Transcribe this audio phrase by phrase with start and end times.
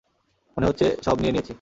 [0.57, 1.49] মনেহচ্ছে সব নিয়ে নিয়েছি।